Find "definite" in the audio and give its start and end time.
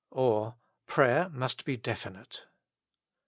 1.77-2.47